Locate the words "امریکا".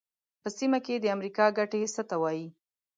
1.15-1.45